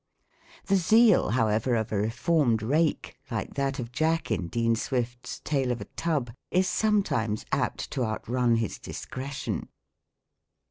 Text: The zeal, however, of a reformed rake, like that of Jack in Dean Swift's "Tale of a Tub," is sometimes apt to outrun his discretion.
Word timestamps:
The 0.65 0.77
zeal, 0.77 1.29
however, 1.29 1.75
of 1.75 1.91
a 1.91 1.95
reformed 1.97 2.63
rake, 2.63 3.19
like 3.29 3.53
that 3.53 3.77
of 3.77 3.91
Jack 3.91 4.31
in 4.31 4.47
Dean 4.47 4.75
Swift's 4.75 5.39
"Tale 5.43 5.71
of 5.71 5.79
a 5.79 5.85
Tub," 5.95 6.31
is 6.49 6.67
sometimes 6.67 7.45
apt 7.51 7.91
to 7.91 8.03
outrun 8.03 8.55
his 8.55 8.79
discretion. 8.79 9.69